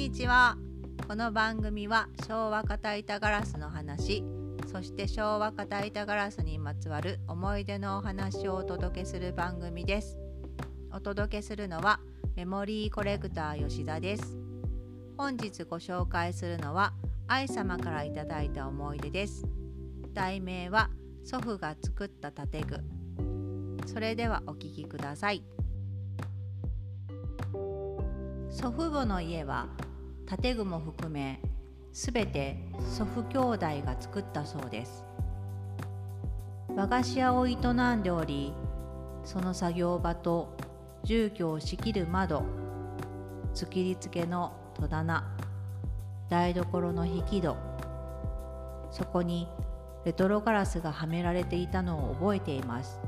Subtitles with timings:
[0.00, 0.56] にちは。
[1.06, 4.24] この番組は昭和片板ガラスの話
[4.72, 10.16] そして昭和片板ガラスにまつわる思い出のお話をお届けする番組です。
[10.90, 12.00] お届けするのは
[12.34, 14.38] メモリーコレクター吉田です。
[15.18, 16.94] 本日ご紹介するのは
[17.28, 19.44] 愛様からいただいた思い出です。
[20.14, 20.88] 題名は
[21.24, 22.80] 祖父が作った建具。
[23.86, 25.44] それではお聞きください。
[28.50, 29.68] 祖父母の家は
[30.38, 31.40] 建具も含め
[31.92, 32.56] すべて
[32.88, 35.04] 祖父兄弟が作ったそうです。
[36.76, 38.54] 和菓子屋を営んでおり
[39.24, 40.56] その作業場と
[41.02, 42.44] 住居を仕切る窓
[43.54, 45.36] 突きりつけの戸棚
[46.28, 47.56] 台所の引き戸
[48.92, 49.48] そこに
[50.04, 53.00] レトロガラスがはめられていたのを覚えています。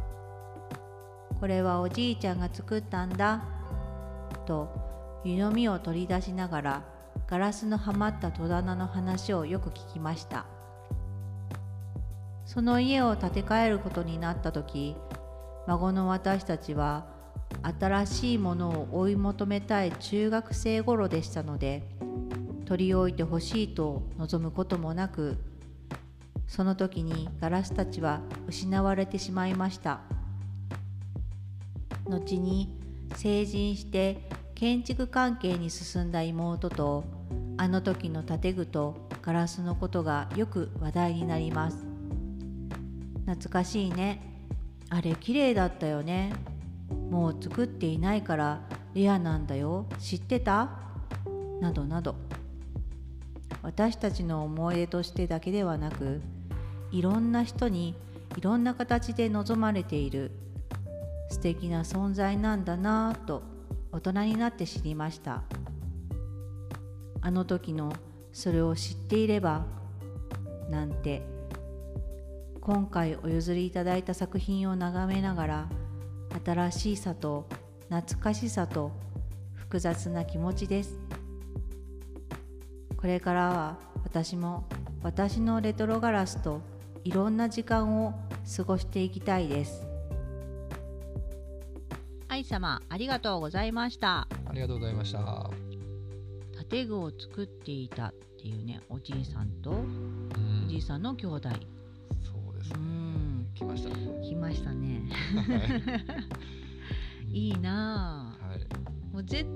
[1.40, 3.44] これはおじいちゃんが作ったんだ
[4.44, 4.68] と
[5.24, 6.91] 湯飲みを取り出しながら
[7.32, 10.44] ガラスのはまった戸棚の話をよく聞きました。
[12.44, 14.96] その家を建て替えることになった時
[15.66, 17.06] 孫の私たちは
[17.80, 21.88] 新しいものを追い求めたい中学生頃でしたので
[22.66, 25.38] 取り置いてほしいと望むこともなく
[26.46, 30.02] その時にガラスたちは失われてしまいました。
[32.04, 32.78] 後に
[33.16, 37.21] 成人して建築関係に進んだ妹と
[37.62, 41.76] あの時の建具とガラスのことがよく話題になります。
[43.24, 44.20] 懐かしいね。
[44.90, 46.32] あれ綺麗だったよね。
[47.08, 48.62] もう作っていないから
[48.94, 49.86] レアなんだよ。
[50.00, 50.70] 知ってた？
[51.60, 52.16] などなど。
[53.62, 56.20] 私たちの思い出としてだけではなく
[56.90, 57.94] いろんな人に
[58.36, 60.32] いろんな形で望まれている。
[61.30, 63.44] 素敵な存在なんだなぁと
[63.92, 65.44] 大人になって知りました。
[67.22, 67.92] あの時の
[68.32, 69.64] それを知っていれば
[70.68, 71.22] なんて
[72.60, 75.68] 今回お譲りいただいた作品を眺めながら
[76.44, 77.48] 新しさと
[77.88, 78.92] 懐かしさと
[79.54, 81.00] 複雑な気持ちです。
[82.96, 84.64] これからは私も
[85.02, 86.60] 私のレトロガラスと
[87.04, 88.14] いろんな時間を
[88.56, 89.86] 過ごしていきたいです。
[92.28, 94.28] 愛様ありがとうございました。
[94.46, 95.50] ありがとうございました。
[96.72, 100.28] 建具を作っていたっていうねおじいさんとうん
[100.66, 101.48] おじいさんの兄弟
[102.20, 102.82] そうですうね。
[102.84, 104.20] ん来ましたね。
[104.22, 106.26] 来ましたねは
[107.30, 108.58] いいなあはい。
[109.12, 109.46] もう絶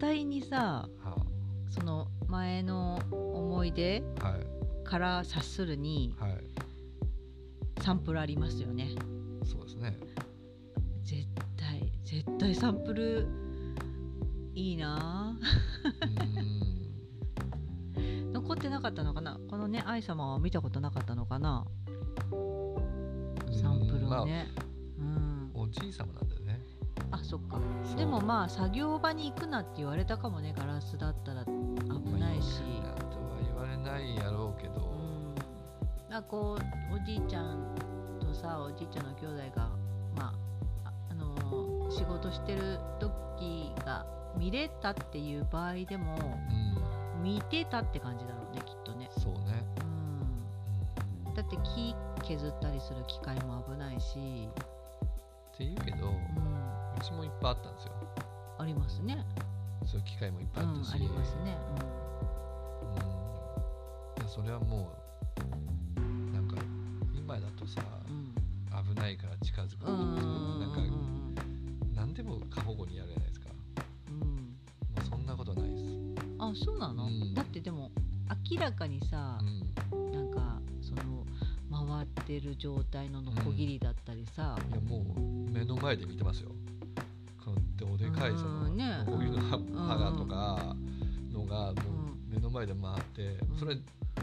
[0.00, 1.26] 対にさは
[1.70, 6.32] その前の思い出はいから察するにはい。
[7.80, 8.90] サンプルありますよね
[9.44, 9.96] そうですね。
[11.04, 11.26] 絶
[11.56, 13.26] 対絶対サンプル
[14.58, 15.38] いいな。
[18.32, 19.38] 残ってなかったのかな？
[19.48, 21.64] このね愛様は見たことなかったのかな？
[23.52, 24.48] サンプルをね、
[24.98, 25.52] うん。
[25.54, 26.60] まあおじい様なんだよね。
[27.12, 27.60] あそっか。
[27.96, 31.52] でもまあ作業場に行くなって言われたかもねガラスだったら危
[32.18, 34.90] ないし、まあとは言われないやろうけど。
[36.04, 36.58] うん、なこ
[36.90, 37.76] うおじいちゃん
[38.20, 39.70] とさおじいちゃんの兄弟が
[40.16, 40.34] ま
[40.84, 44.04] あああのー仕事してる時が
[44.36, 47.22] 見れたっていう場合でもうん。
[47.22, 49.64] 見てたって感じだろうねきっとね、そうね。
[51.26, 54.48] うん、だって木削ったりする機械も危ないし、
[55.52, 57.92] っていうけど、う、うんちもいっぱいあったんですよ。
[58.58, 59.24] ありますね、
[59.84, 60.94] そういう機会もいっうん、ぱいあったし。
[60.94, 61.56] ありますね、
[64.16, 64.22] うん。
[64.22, 64.92] いやそれはも
[76.50, 77.34] あそうなの、うん。
[77.34, 77.90] だってでも
[78.50, 79.38] 明らかにさ
[79.92, 80.12] う、ん。
[80.12, 81.24] なんかその
[81.70, 85.20] 回ってる状態のノコギリだったりさ、いやもう
[85.50, 86.50] 目の前で見てますよ。
[87.44, 89.72] このどでかいそのノコギリの刃うん。
[89.74, 90.76] 刃がとか
[91.32, 91.74] のがもう
[92.30, 93.58] うん目の前で回ってうん。
[93.58, 93.76] それ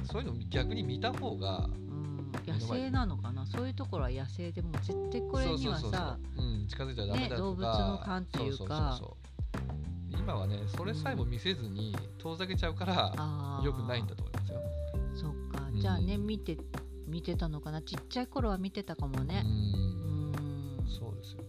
[0.04, 1.70] そういうの逆に見た方が
[2.46, 3.46] 野生なのかな？
[3.46, 6.18] そういうところは野生でも絶対これにはさ
[6.68, 9.00] 近づいちゃダメだとか、ね動物の勘っていうか
[10.18, 13.66] 今はねそれさえも見せずに遠ざけちゃうからあー。
[13.66, 14.62] 良くないんだと思いますよ。
[15.16, 15.68] そっか。
[15.72, 15.80] うん。
[15.80, 16.58] じゃあね見て
[17.08, 17.82] 見てたのかな。
[17.82, 19.44] ちっちゃい頃は見てたかもね。
[19.46, 20.32] ううん。
[20.32, 21.44] んそうですよ。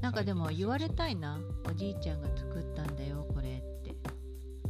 [0.00, 1.38] なんかでも言われたいな。
[1.68, 3.94] おじいちゃんが作ったんだよこれって。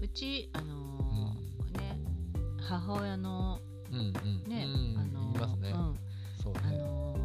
[0.00, 1.98] うちあのーね
[2.68, 3.58] 母親の
[3.90, 4.50] うんうん。
[4.50, 4.98] ね、うん。
[4.98, 5.70] あのーね。
[5.70, 5.74] うん。
[5.76, 5.92] あ
[6.42, 6.78] そうね。
[6.78, 7.16] のー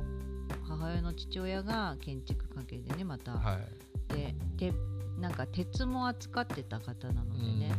[0.68, 4.14] 母親の父親が建築関係でねまた、はい。
[4.14, 4.74] でで
[5.21, 7.71] なんか鉄も扱ってた方なのでね、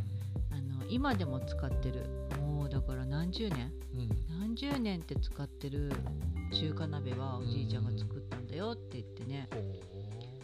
[0.51, 2.07] あの今でも使ってる。
[2.41, 3.73] もうだから何十年？
[3.95, 4.01] うん。
[4.01, 4.09] うん
[4.41, 5.91] 何十年って使ってる
[6.53, 9.59] 中華鍋はおじいちゃんが作ったんだよって言ってね、ほ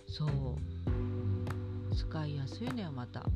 [0.09, 0.29] そう。
[0.29, 3.25] う使いやすいのよまた。
[3.27, 3.31] う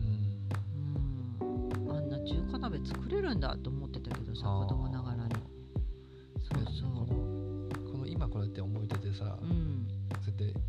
[1.44, 1.46] ん。
[1.86, 1.96] うん。
[1.96, 5.34] あんな中華鍋作れるんだと思ってたけどさ子供ながらに。
[6.40, 9.86] そうそこのこの今こうやって思い出でさ、ううん。
[10.24, 10.60] そうやって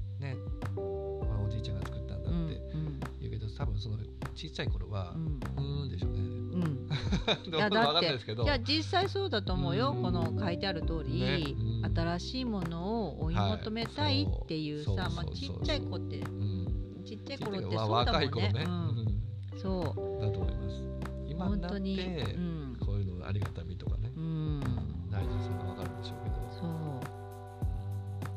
[3.57, 3.97] 多分その
[4.35, 5.39] ちっちゃい頃はうん。
[5.57, 6.19] うーんでしょうね。
[6.19, 6.23] う
[6.57, 6.89] ん。
[7.53, 10.01] いやだってないや実際そうだと思うよ、うん。
[10.01, 11.55] この書いてある通り、ね。
[11.83, 11.93] うん。
[11.95, 15.13] 新しいものを追い求めたいっていうさ、はい。
[15.13, 16.27] まあ、ちっちゃい子ってう。
[16.29, 18.71] んちっちゃい頃って頃そうだもんね若い頃ね、うん。
[18.71, 18.75] う
[19.09, 19.23] ん
[19.55, 20.83] そうだと思います。
[21.27, 22.77] 今になって、本当に、うん。
[22.79, 24.59] こういうののありがたみとかね、うん、
[25.09, 26.35] 大事さが分かるんでしょうけど。
[26.51, 26.67] そ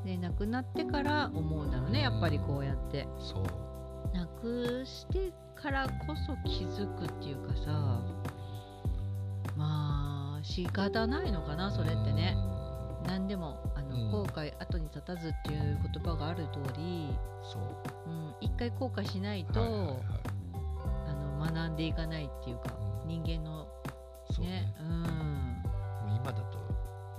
[0.04, 0.06] う。
[0.06, 3.08] で亡くなってから思うんだろうねやっぱりこうやって。
[3.18, 3.75] そう
[4.14, 8.00] 亡くしてからこそ気づくっていうかさ
[9.56, 12.36] まあ仕方ないのかなそれってね。
[13.06, 14.10] 何でもあの、うん。
[14.10, 17.08] 後悔後に立たずっていう言葉がある通り、
[17.42, 17.62] そう。
[18.06, 19.96] うん、一回後悔しないと、はいはいはい
[21.08, 22.74] あの学んでいかないっていうか
[23.04, 23.08] うん。
[23.08, 23.66] 人間の
[24.40, 24.46] ね。
[24.46, 25.02] ねうん。
[25.02, 26.58] もう今だと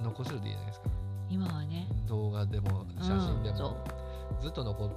[0.01, 0.89] 残せるでいいじゃないですか。
[1.29, 1.87] 今はね。
[2.07, 3.77] 動画でも写真でうんも、
[4.41, 4.95] ずっと残せる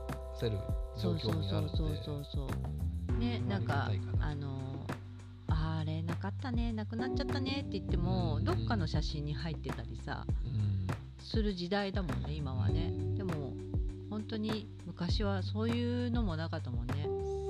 [0.49, 0.57] 状
[0.97, 1.77] そうそう況にあるんで。
[1.77, 2.49] そうそうそうそ
[3.17, 3.91] うねなんか
[4.21, 4.87] あの
[5.49, 8.45] あれなかったねなくなっちゃったねって言っても、うん。
[8.45, 10.87] どっかの写真に入ってたりさうん。
[11.23, 12.93] する時代だもんね今はね。
[13.17, 13.53] でも
[14.09, 16.95] 本当に昔はそういうのもなかったもんね。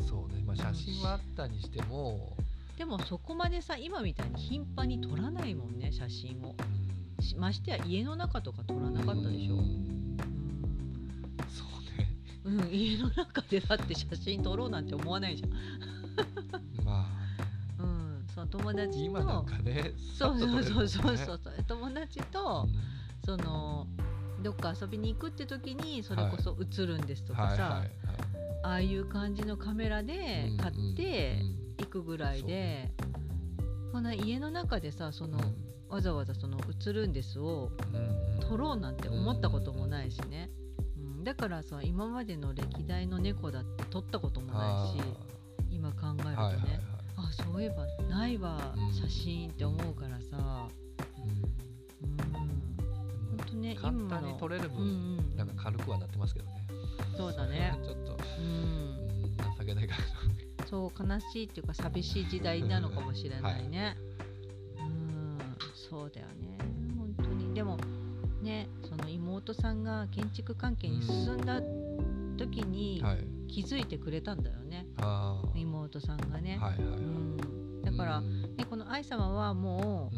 [0.08, 2.36] そうね、まあ、写真はあったにしても、
[2.76, 6.54] でもそこまでさ今みたいに頻繁に撮らないもんね写真を。
[7.18, 7.24] うん。
[7.24, 9.89] しましてや家の中とか撮らなかったでしょ、ううん
[12.50, 15.50] うん、家の中でだって写真撮ろうなんて思わないじゃん。
[16.84, 17.06] ま
[17.78, 18.98] うん、その友あ達と。
[18.98, 21.14] 今なんかねそうそうそうそうそう。
[21.14, 22.66] うそう友達と
[23.24, 23.86] その
[24.42, 27.90] どっか遊びに行くって時にそれこそ映るんですとかさ、はいはいはい。
[28.62, 32.90] ああいう感じのカメラで買ってうん行くぐらいで、
[33.90, 35.38] こんな家の中でさその、
[35.88, 40.59] わざわざその映るんですをうんうん撮ろうなんて思ったこともないしね、うん、
[41.22, 45.04] だからさ今までの歴代の猫だって撮ったこともないし
[45.70, 46.80] 今考えるとね、はいはいはい。
[47.16, 48.92] あそういえばないわ、うん。
[48.92, 50.68] 写真って思うからさ、
[51.18, 52.28] うん、うん。
[53.28, 54.86] ほんとね簡単に撮れるうん分、う
[55.34, 55.36] ん。
[55.36, 56.66] なんか軽くはなってますけどね。
[57.16, 57.78] そうだね。
[57.82, 58.46] ちょっと、うん。
[58.46, 58.48] う
[59.26, 63.96] ん、情けないかなそう悲しいっていうか寂しい時代なのかもしれないね、
[64.78, 65.38] うん。
[65.74, 66.58] そうだよね。
[66.96, 67.52] 本当に。
[67.54, 67.76] でも
[68.40, 68.68] ね
[69.40, 71.60] 妹さんが建築関係に進んだ
[72.36, 73.18] 時にはい。
[73.48, 75.58] 気づいてくれたんだよね、あー。
[75.58, 76.98] 妹さんがね、はいはいはい。
[76.98, 78.42] うん、だから、うん。
[78.56, 80.12] ね、この愛様はも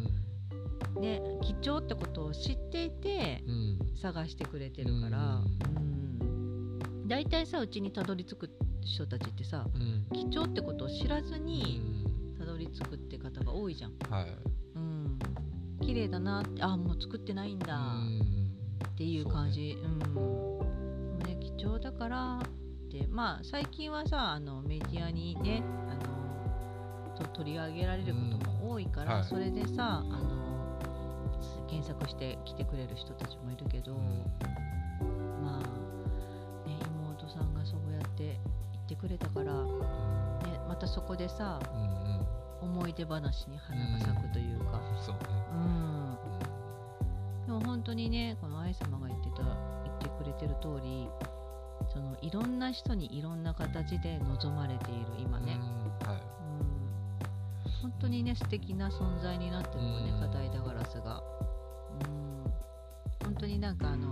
[0.97, 3.79] うね貴重ってことを知っていてうん。
[4.03, 8.51] 探してくれてるから、うん、大体さうちにたどり着く
[8.83, 10.07] 人たちってさうん。
[10.13, 11.81] 貴重ってことを知らずに
[12.35, 12.39] うん。
[12.39, 13.93] たどり着くって方が多いじゃん。
[14.11, 14.37] はい。
[14.75, 15.19] うん、
[15.81, 17.77] 綺麗だなってあもう作ってないんだ。
[17.79, 18.22] うん
[18.87, 19.79] っていう感じ。
[19.83, 19.89] う。
[19.89, 19.99] ん。
[19.99, 20.67] でも
[21.27, 29.29] ね貴重だからってまあ最近はさあのメディアにねあのと取り上げられることも多いから、うんはい。
[29.29, 30.79] それでさあの
[31.69, 33.95] 検索して来てくれる人たちもいるけど、
[35.43, 38.39] まあね妹さんがそうやって
[38.73, 42.27] 言ってくれたから、ね、またそこでさうんうん。
[42.63, 45.21] 思い出話に花が咲くというか、そうね。
[45.53, 46.32] うん、
[47.53, 49.43] でも本当にねこの愛様が言ってた
[49.85, 51.07] 言ってくれてる通り
[51.93, 56.23] そのいろんな人にいろんな形で望まれている今ね、うんはい。
[57.67, 60.21] うん、本当にね素敵な存在になってるもんねうん。
[60.21, 61.23] 片井田ガラスが、
[62.07, 62.53] うん、
[63.23, 64.09] 本当になんかあの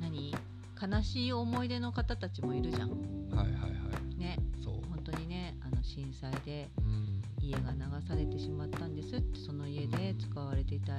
[0.00, 0.34] 何？
[0.80, 2.90] 悲しい思い出の方たちもいるじゃん。
[2.90, 3.68] はいはいは
[4.16, 4.18] い。
[4.18, 4.38] ね。
[4.64, 4.74] そう。
[4.88, 7.20] 本当にねあの震災でうん。
[7.42, 7.78] 家が流
[8.08, 10.94] されてしまったんですってその家で使われていた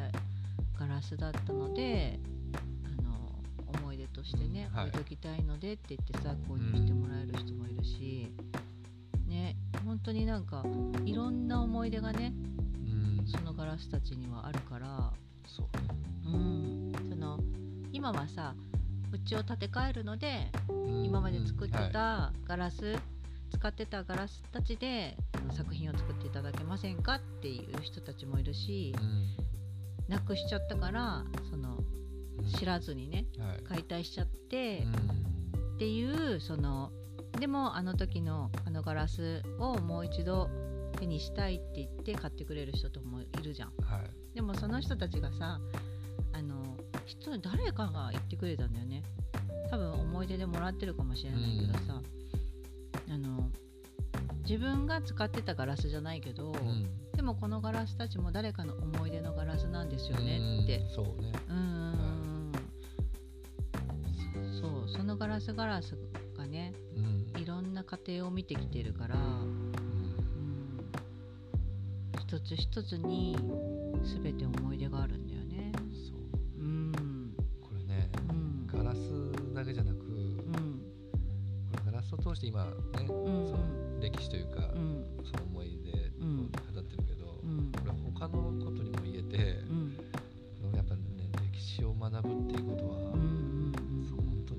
[0.80, 2.20] ガラスだったので
[2.84, 3.32] あの
[3.80, 4.90] 思い出としてね、うんはい。
[4.90, 8.32] 置いときたいのでって言ってさ購入してもらえる人もいるし、
[9.28, 9.56] ね
[9.86, 10.64] 本当になんか
[11.06, 12.34] いろんな思い出がね
[13.22, 13.28] うん。
[13.28, 15.12] そのガラスたちにはあるから、
[15.48, 15.88] そうね。
[16.26, 17.40] うん、その
[17.92, 18.54] 今はさ
[19.12, 21.92] うちを建て替えるのでうん今まで作ってはい。
[21.92, 22.96] たガラス、
[23.52, 25.16] 使ってたガラスたちで
[25.56, 29.45] 作品を作っていただけませんかっていう人たちもいるしうん
[30.08, 31.78] なくしちゃったからその
[32.38, 32.46] うん。
[32.52, 33.64] 知らずにねはい。
[33.64, 35.76] 解体しちゃってうん。
[35.76, 36.92] っていうその
[37.40, 40.50] でもあの時のあのガラスをもう一度
[40.98, 43.70] 手にしたいって言って買ってくれる人ともいるじゃん。
[43.82, 44.36] はい。
[44.36, 45.60] でもその人たちがさ
[46.34, 49.04] あの人誰かが言ってくれたんだよね。
[49.70, 52.02] 多分思い出でもらってるかもしれないけどさ、
[53.10, 53.50] あの
[54.44, 56.84] 自分が使ってたガラスじゃないけど、うん。
[56.84, 60.78] でもこのガラスたちも誰かの思い出のガラスなんですよねって。
[60.78, 61.32] うんそうね。
[61.50, 62.52] うんうん
[64.38, 64.62] うん。
[64.62, 64.90] そう。
[64.90, 65.98] そのガラスガラス
[66.38, 67.02] がねう
[67.38, 67.42] ん。
[67.42, 69.22] いろんな過程を見てきてるから、うん。
[69.22, 69.74] うん、
[72.22, 73.36] 一つ一つに
[74.24, 75.72] 全て思い出があるんだよね。
[75.92, 76.62] そう。
[76.62, 77.36] うん。
[77.60, 78.68] これねうん。
[78.68, 79.00] ガラス
[79.54, 80.78] だけじゃなくこうん。
[80.78, 80.84] れ
[81.86, 83.08] ガラスを通して今ねうん。
[83.48, 83.58] その
[84.00, 85.04] 歴史というかうん。
[85.24, 85.80] その思い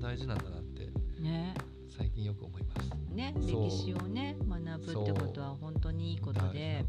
[0.07, 0.83] 大事なんだなって
[1.17, 1.53] うんね。
[1.89, 2.89] 最近よく思います。
[3.13, 6.85] ね歴史をね学ぶってことは本当にいいことで。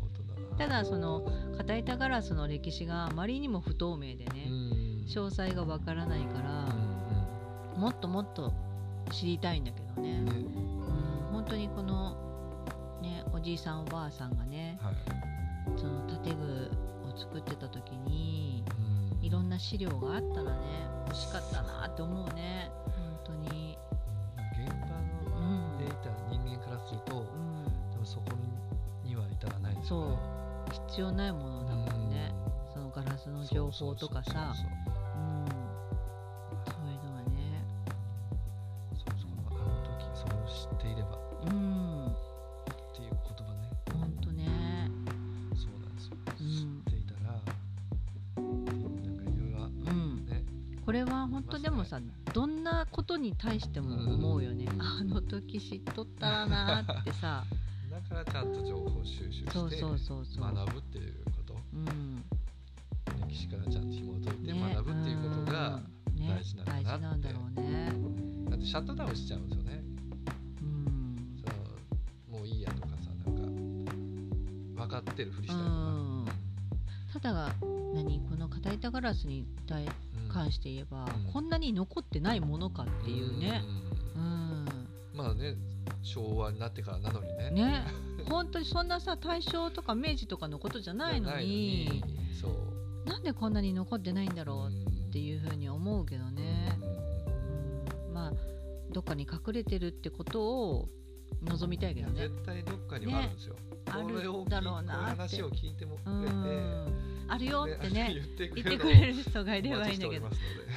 [0.57, 5.05] ただその片板ガラスの歴史があまりにも不透明でね、うん。
[5.09, 6.69] 詳細がわからないから、
[7.77, 8.53] うもっともっと
[9.11, 10.21] 知りたいんだけどね。
[10.21, 10.31] ね。
[10.31, 10.49] うん
[11.33, 12.17] 本当にこの
[13.03, 14.95] ねおじいさんおばあさんがねはい。
[15.77, 16.71] その建具
[17.13, 18.63] を作ってた時に
[19.21, 19.25] うん。
[19.25, 20.59] いろんな資料があったらね
[21.09, 22.28] 欲しかったなって思う
[29.89, 30.19] そう。
[30.91, 32.31] 必要ないものだもんね。
[32.75, 34.53] そのガラスの情報とかさ。
[34.55, 35.47] そうん。
[36.67, 37.65] そういうのはね。
[38.93, 41.09] そうそうあの時それを知っていれば。
[41.41, 42.07] うん。
[42.07, 42.11] っ
[42.95, 43.71] ていう言葉ね。
[43.93, 44.91] 本当ね。
[45.57, 46.83] そうなんですよ、うん。
[46.85, 47.43] 知っていたらっ
[48.35, 49.59] ていうなんかいろいろ
[49.91, 50.27] うん。
[50.27, 50.45] ね。
[50.85, 51.99] これは本当でもさ
[52.35, 57.45] どんなことに対しても思うよね、あの時知っとったらなーってさ
[57.91, 61.55] だからちゃんと情報収集して学ぶっていうこと。
[61.73, 62.25] うん。
[63.29, 64.75] 歴史からちゃんと紐解いてね。
[64.75, 65.81] 学ぶっていうことが、
[66.19, 66.85] 大事なんだなって。
[66.85, 67.93] 大事なんだろうね。
[68.51, 69.83] だってシャットダウンしちゃうんですよね。
[70.63, 71.43] うん。
[72.31, 73.37] そのもういいやとかさなん
[74.77, 76.27] か分かってるふりしたりとか、うん。
[77.15, 77.55] ただ
[77.95, 80.29] 何この片板ガラスに対うん。
[80.31, 81.33] 関して言えば、うん。
[81.33, 83.63] こんなに残ってないものかっていうね。
[84.15, 84.23] うん。
[84.23, 84.67] うん。
[85.15, 85.57] まあね
[86.03, 87.51] 昭和になってからなのにね。
[87.51, 87.85] ね。
[88.29, 92.03] 本当にそんなさ大正とか明治とかのことじゃないのに。
[92.41, 93.09] そう。
[93.09, 98.09] なんでこんなに残ってないんだろうってういうふうに思うけどね、ん。
[98.09, 98.33] うん、まあ
[98.91, 100.89] どっかに隠れてるってことを
[101.43, 102.29] 望みたいけどね。
[102.29, 107.09] 絶対どっかにはあるんですよ、あこれをるだろうな話を聞いてもくうれて、ん。
[107.29, 108.15] あるよってね。
[108.15, 110.29] 言ってくれる人がいればいいんだけど。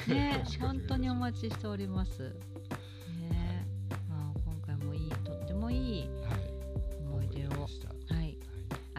[0.08, 0.44] ね。
[0.60, 2.34] 本当にお待ちしております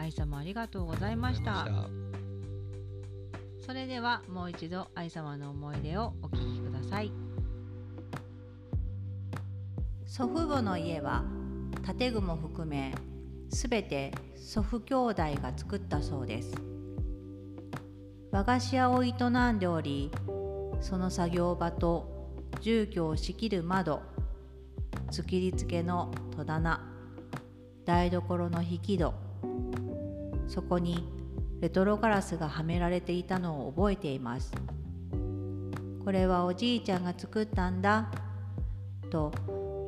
[0.04, 1.66] 愛様ありがとうございました。
[3.64, 7.10] それではもう一度愛様の思い出をお聞きください。
[10.04, 11.24] 祖父母の家は
[11.98, 12.94] 建具も含め
[13.48, 16.52] すべて祖父兄弟が作ったそうです。
[18.30, 19.12] 和菓子屋を営
[19.52, 20.10] んでおり
[20.82, 22.30] その作業場と
[22.60, 24.02] 住居を仕切る窓
[25.10, 26.92] 突きりつけの戸棚
[27.86, 29.23] 台所の引き戸
[30.48, 31.06] そこに
[31.60, 34.52] レトロガラスがはめられていたのを覚えています。
[36.04, 38.10] これはおじいちゃんが作ったんだ
[39.10, 39.32] と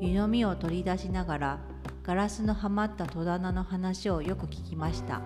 [0.01, 1.59] 湯飲みを取り出しながら
[2.03, 5.21] ガラスのはまった戸棚の話をよく聞きました。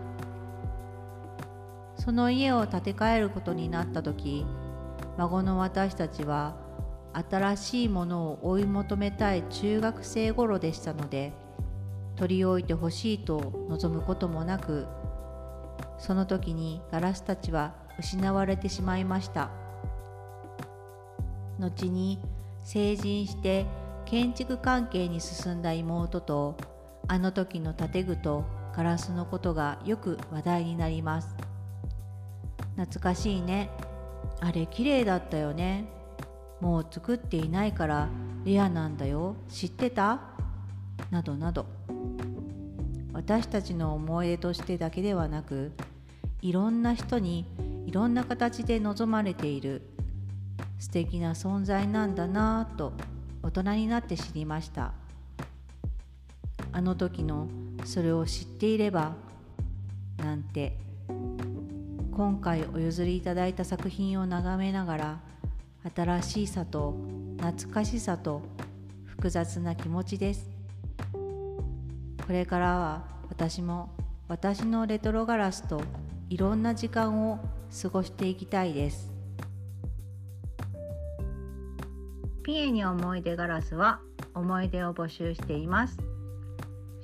[1.97, 4.47] その家を建て替えることになった時
[5.19, 6.57] 孫の私たちは
[7.13, 11.35] 新しいものを追い求めたい中学生頃でしたので
[12.17, 14.87] 取り置いてほしいと望むこともなく
[16.01, 19.51] その時にガラスたちは失われてしまいました。
[21.59, 22.19] 後に
[22.65, 23.67] 成人して
[24.07, 26.57] 建築関係に進んだ妹と
[27.07, 31.37] あの時の建具とガラスのことがよく話題になります。
[32.77, 33.71] 懐かしいね。
[34.41, 35.85] あれ綺麗だったよね。
[36.61, 38.09] もう作っていないから
[38.45, 39.37] レアなんだよ。
[39.49, 40.21] 知ってた？
[41.11, 41.67] などなど。
[43.13, 45.73] 私たちの思い出としてだけではなく
[46.43, 47.47] いろんな人に
[47.87, 49.83] いろんな形で望まれている。
[50.81, 52.95] 素敵な存在なんだなぁと
[53.43, 54.95] 大人になって知りました。
[56.73, 57.49] あの時の
[57.85, 59.15] それを知っていれば
[60.19, 60.79] なんて
[62.13, 65.21] 今回お譲りいただいた作品を眺めながら
[65.95, 66.95] 新しいさと
[67.39, 68.43] 懐かしさと
[69.05, 70.49] 複雑な気持ちです。
[71.13, 73.91] これからは私も
[74.29, 75.83] 私のレトロガラスと
[76.31, 77.41] いろんな時間を
[77.83, 79.13] 過ごしていきたいです。
[82.45, 84.01] ピエに思い出ガラスは
[84.33, 85.99] 思い出を募集しています。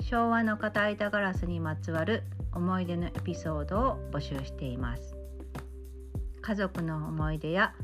[0.01, 5.17] 昭和の片板ガラスにまつわる思い出のエピソードを募集しています。
[6.41, 7.75] 家族の思い出や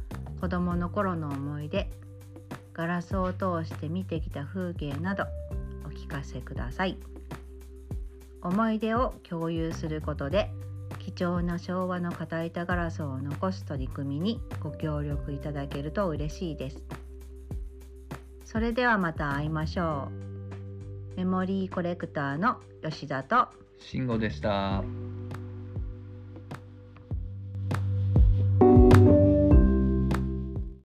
[0.41, 1.91] 子供の頃の思い出
[2.73, 5.25] ガラスを通して見てきた風景など
[5.85, 6.97] お聞かせください。
[8.43, 10.49] 思い出を共有することで
[11.05, 16.83] 貴重な昭和の片板ガラスを残す取り組みにご協力いただけると嬉しいです。
[18.45, 20.09] それではまた会いましょ
[21.15, 21.17] う。
[21.17, 23.49] メモリーコレクターの吉田と。
[23.79, 24.85] 慎吾でした。